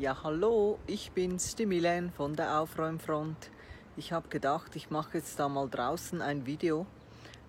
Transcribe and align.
Ja, 0.00 0.22
hallo, 0.22 0.78
ich 0.86 1.10
bin's, 1.10 1.56
die 1.56 1.66
Milen 1.66 2.12
von 2.12 2.36
der 2.36 2.60
Aufräumfront. 2.60 3.50
Ich 3.96 4.12
habe 4.12 4.28
gedacht, 4.28 4.76
ich 4.76 4.90
mache 4.90 5.18
jetzt 5.18 5.40
da 5.40 5.48
mal 5.48 5.68
draußen 5.68 6.22
ein 6.22 6.46
Video. 6.46 6.86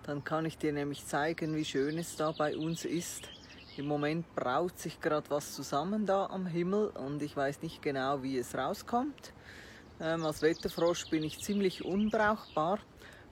Dann 0.02 0.24
kann 0.24 0.46
ich 0.46 0.58
dir 0.58 0.72
nämlich 0.72 1.06
zeigen, 1.06 1.54
wie 1.54 1.64
schön 1.64 1.96
es 1.96 2.16
da 2.16 2.32
bei 2.32 2.56
uns 2.56 2.84
ist. 2.84 3.28
Im 3.76 3.86
Moment 3.86 4.34
braut 4.34 4.76
sich 4.80 5.00
gerade 5.00 5.30
was 5.30 5.54
zusammen 5.54 6.06
da 6.06 6.26
am 6.26 6.44
Himmel 6.44 6.88
und 6.88 7.22
ich 7.22 7.36
weiß 7.36 7.62
nicht 7.62 7.82
genau, 7.82 8.24
wie 8.24 8.36
es 8.36 8.56
rauskommt. 8.56 9.32
Ähm, 10.00 10.26
als 10.26 10.42
Wetterfrosch 10.42 11.08
bin 11.08 11.22
ich 11.22 11.38
ziemlich 11.38 11.84
unbrauchbar. 11.84 12.80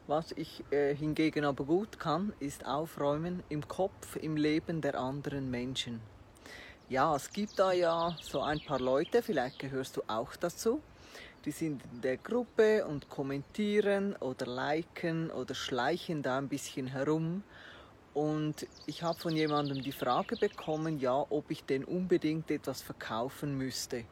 Was 0.07 0.31
ich 0.31 0.63
äh, 0.71 0.95
hingegen 0.95 1.45
aber 1.45 1.65
gut 1.65 1.99
kann, 1.99 2.35
ist 2.39 2.65
aufräumen 2.65 3.43
im 3.49 3.67
Kopf, 3.67 4.15
im 4.15 4.37
Leben 4.37 4.81
der 4.81 4.97
anderen 5.01 5.51
Menschen. 5.51 6.01
Ja, 6.91 7.15
es 7.15 7.31
gibt 7.31 7.59
da 7.59 7.71
ja 7.73 8.17
so 8.23 8.41
ein 8.41 8.61
paar 8.61 8.81
Leute, 8.81 9.21
vielleicht 9.21 9.59
gehörst 9.59 9.99
du 9.99 10.03
auch 10.07 10.35
dazu, 10.37 10.81
die 11.45 11.51
sind 11.51 11.83
in 11.93 12.01
der 12.01 12.17
Gruppe 12.17 12.87
und 12.87 13.11
kommentieren 13.11 14.17
oder 14.17 14.47
liken 14.47 15.31
oder 15.31 15.55
schleichen 15.55 16.23
da 16.23 16.39
ein 16.39 16.49
bisschen 16.49 16.87
herum. 16.87 17.43
Und 18.15 18.67
ich 18.87 19.03
habe 19.03 19.19
von 19.19 19.37
jemandem 19.37 19.83
die 19.83 19.93
Frage 19.93 20.37
bekommen, 20.37 20.99
ja, 20.99 21.27
ob 21.29 21.51
ich 21.51 21.63
denn 21.63 21.85
unbedingt 21.85 22.51
etwas 22.51 22.81
verkaufen 22.81 23.59
müsste. 23.59 24.05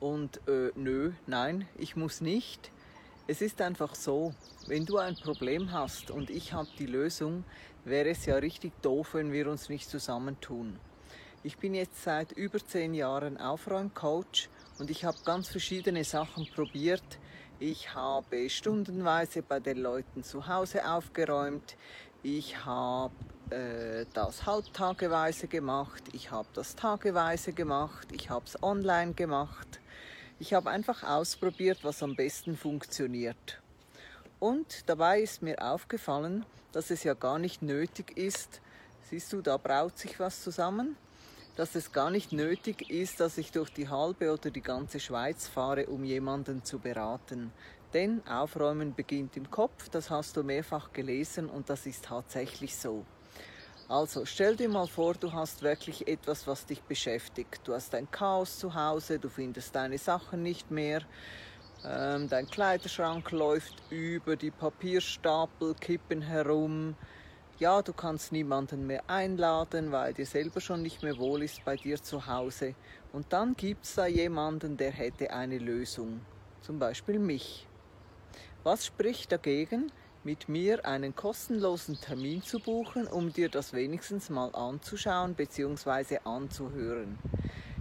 Und 0.00 0.40
äh, 0.48 0.72
nö, 0.74 1.12
nein, 1.28 1.68
ich 1.78 1.94
muss 1.94 2.20
nicht. 2.20 2.72
Es 3.28 3.40
ist 3.40 3.60
einfach 3.60 3.94
so, 3.94 4.34
wenn 4.66 4.86
du 4.86 4.98
ein 4.98 5.14
Problem 5.14 5.70
hast 5.70 6.10
und 6.10 6.30
ich 6.30 6.52
habe 6.52 6.68
die 6.80 6.86
Lösung, 6.86 7.44
wäre 7.84 8.08
es 8.08 8.26
ja 8.26 8.34
richtig 8.38 8.72
doof, 8.82 9.14
wenn 9.14 9.30
wir 9.30 9.48
uns 9.48 9.68
nicht 9.68 9.88
zusammentun. 9.88 10.80
Ich 11.44 11.56
bin 11.56 11.72
jetzt 11.72 12.02
seit 12.02 12.32
über 12.32 12.58
zehn 12.58 12.94
Jahren 12.94 13.36
Aufräumcoach 13.36 14.48
und 14.80 14.90
ich 14.90 15.04
habe 15.04 15.18
ganz 15.24 15.48
verschiedene 15.48 16.02
Sachen 16.02 16.48
probiert. 16.52 17.04
Ich 17.60 17.94
habe 17.94 18.50
stundenweise 18.50 19.42
bei 19.42 19.60
den 19.60 19.78
Leuten 19.78 20.24
zu 20.24 20.48
Hause 20.48 20.90
aufgeräumt. 20.90 21.76
Ich 22.24 22.64
habe 22.64 23.14
äh, 23.50 24.04
das 24.14 24.46
halbtageweise 24.46 25.46
gemacht. 25.46 26.02
Ich 26.12 26.32
habe 26.32 26.48
das 26.54 26.74
tageweise 26.74 27.52
gemacht. 27.52 28.08
Ich 28.10 28.30
habe 28.30 28.44
es 28.44 28.60
online 28.60 29.12
gemacht. 29.12 29.78
Ich 30.40 30.54
habe 30.54 30.70
einfach 30.70 31.04
ausprobiert, 31.04 31.78
was 31.84 32.02
am 32.02 32.16
besten 32.16 32.56
funktioniert. 32.56 33.62
Und 34.40 34.88
dabei 34.88 35.20
ist 35.20 35.42
mir 35.42 35.62
aufgefallen, 35.62 36.44
dass 36.72 36.90
es 36.90 37.04
ja 37.04 37.14
gar 37.14 37.38
nicht 37.38 37.62
nötig 37.62 38.16
ist. 38.16 38.60
Siehst 39.08 39.32
du, 39.32 39.40
da 39.40 39.56
braut 39.56 39.96
sich 39.98 40.18
was 40.18 40.42
zusammen 40.42 40.96
dass 41.58 41.74
es 41.74 41.90
gar 41.90 42.10
nicht 42.10 42.30
nötig 42.30 42.88
ist, 42.88 43.18
dass 43.18 43.36
ich 43.36 43.50
durch 43.50 43.70
die 43.70 43.88
halbe 43.88 44.32
oder 44.32 44.48
die 44.48 44.60
ganze 44.60 45.00
Schweiz 45.00 45.48
fahre, 45.48 45.86
um 45.86 46.04
jemanden 46.04 46.62
zu 46.62 46.78
beraten. 46.78 47.52
Denn 47.92 48.24
Aufräumen 48.28 48.94
beginnt 48.94 49.36
im 49.36 49.50
Kopf, 49.50 49.88
das 49.88 50.08
hast 50.08 50.36
du 50.36 50.44
mehrfach 50.44 50.92
gelesen 50.92 51.50
und 51.50 51.68
das 51.68 51.84
ist 51.86 52.04
tatsächlich 52.04 52.76
so. 52.76 53.04
Also 53.88 54.24
stell 54.24 54.54
dir 54.54 54.68
mal 54.68 54.86
vor, 54.86 55.14
du 55.14 55.32
hast 55.32 55.62
wirklich 55.62 56.06
etwas, 56.06 56.46
was 56.46 56.64
dich 56.64 56.80
beschäftigt. 56.82 57.60
Du 57.64 57.74
hast 57.74 57.92
ein 57.96 58.08
Chaos 58.08 58.56
zu 58.60 58.72
Hause, 58.72 59.18
du 59.18 59.28
findest 59.28 59.74
deine 59.74 59.98
Sachen 59.98 60.44
nicht 60.44 60.70
mehr, 60.70 61.02
ähm, 61.84 62.28
dein 62.28 62.46
Kleiderschrank 62.46 63.32
läuft 63.32 63.82
über 63.90 64.36
die 64.36 64.52
Papierstapel, 64.52 65.74
kippen 65.74 66.22
herum, 66.22 66.94
ja, 67.58 67.82
du 67.82 67.92
kannst 67.92 68.30
niemanden 68.30 68.86
mehr 68.86 69.02
einladen, 69.08 69.90
weil 69.90 70.14
dir 70.14 70.26
selber 70.26 70.60
schon 70.60 70.82
nicht 70.82 71.02
mehr 71.02 71.18
wohl 71.18 71.42
ist 71.42 71.64
bei 71.64 71.74
dir 71.74 72.00
zu 72.00 72.26
Hause. 72.26 72.74
Und 73.12 73.32
dann 73.32 73.56
gibt 73.56 73.84
es 73.84 73.96
da 73.96 74.06
jemanden, 74.06 74.76
der 74.76 74.92
hätte 74.92 75.32
eine 75.32 75.58
Lösung. 75.58 76.20
Zum 76.60 76.78
Beispiel 76.78 77.18
mich. 77.18 77.66
Was 78.62 78.86
spricht 78.86 79.32
dagegen, 79.32 79.90
mit 80.22 80.48
mir 80.48 80.84
einen 80.86 81.16
kostenlosen 81.16 82.00
Termin 82.00 82.42
zu 82.42 82.60
buchen, 82.60 83.08
um 83.08 83.32
dir 83.32 83.48
das 83.48 83.72
wenigstens 83.72 84.30
mal 84.30 84.54
anzuschauen 84.54 85.34
bzw. 85.34 86.18
anzuhören? 86.24 87.18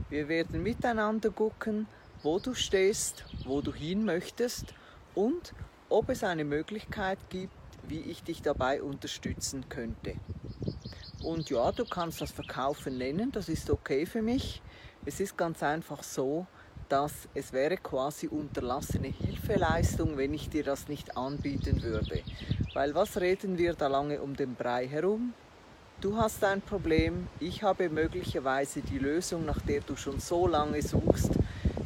Wir 0.09 0.27
werden 0.27 0.63
miteinander 0.63 1.29
gucken, 1.29 1.87
wo 2.23 2.39
du 2.39 2.55
stehst, 2.55 3.25
wo 3.45 3.61
du 3.61 3.73
hin 3.73 4.05
möchtest 4.05 4.73
und 5.13 5.53
ob 5.89 6.09
es 6.09 6.23
eine 6.23 6.45
Möglichkeit 6.45 7.19
gibt, 7.29 7.53
wie 7.87 7.99
ich 7.99 8.23
dich 8.23 8.41
dabei 8.41 8.81
unterstützen 8.81 9.69
könnte. 9.69 10.15
Und 11.23 11.49
ja, 11.49 11.71
du 11.71 11.85
kannst 11.85 12.21
das 12.21 12.31
Verkaufen 12.31 12.97
nennen, 12.97 13.31
das 13.31 13.49
ist 13.49 13.69
okay 13.69 14.05
für 14.05 14.21
mich. 14.21 14.61
Es 15.05 15.19
ist 15.19 15.37
ganz 15.37 15.63
einfach 15.63 16.03
so, 16.03 16.47
dass 16.89 17.27
es 17.33 17.53
wäre 17.53 17.77
quasi 17.77 18.27
unterlassene 18.27 19.07
Hilfeleistung, 19.07 20.17
wenn 20.17 20.33
ich 20.33 20.49
dir 20.49 20.63
das 20.63 20.87
nicht 20.87 21.17
anbieten 21.17 21.81
würde. 21.83 22.21
Weil 22.73 22.95
was 22.95 23.19
reden 23.19 23.57
wir 23.57 23.73
da 23.73 23.87
lange 23.87 24.21
um 24.21 24.35
den 24.35 24.55
Brei 24.55 24.87
herum? 24.87 25.33
Du 25.99 26.15
hast 26.15 26.43
ein 26.43 26.61
Problem, 26.61 27.27
ich 27.39 27.63
habe 27.63 27.89
möglicherweise 27.89 28.81
die 28.81 28.99
Lösung, 28.99 29.45
nach 29.45 29.59
der 29.61 29.81
du 29.81 29.95
schon 29.95 30.19
so 30.19 30.47
lange 30.47 30.81
suchst. 30.81 31.31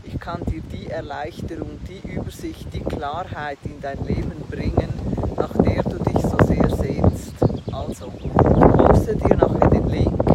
Ich 0.04 0.20
kann 0.20 0.44
dir 0.44 0.62
die 0.62 0.88
Erleichterung, 0.88 1.80
die 1.88 2.12
Übersicht, 2.12 2.74
die 2.74 2.82
Klarheit 2.82 3.60
in 3.64 3.80
dein 3.80 4.06
Leben 4.06 4.44
bringen, 4.50 4.91
nach 5.38 5.54
der 5.64 5.84
du 5.84 5.98
dich 6.04 6.22
so 6.22 6.38
sehr 6.46 6.70
sehnst. 6.70 7.34
Also, 7.72 8.12
poste 8.78 9.16
dir 9.16 9.36
nachher 9.36 9.70
den 9.70 9.88
Link, 9.90 10.26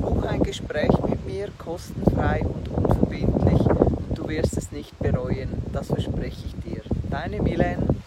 buch 0.00 0.24
ein 0.24 0.42
Gespräch 0.42 0.92
mit 1.08 1.26
mir, 1.26 1.48
kostenfrei 1.58 2.44
und 2.44 2.68
unverbindlich 2.68 3.60
und 3.66 4.18
du 4.18 4.28
wirst 4.28 4.56
es 4.56 4.72
nicht 4.72 4.98
bereuen, 4.98 5.48
das 5.72 5.88
verspreche 5.88 6.46
ich 6.46 6.54
dir. 6.64 6.82
Deine 7.10 7.40
Milen. 7.42 7.98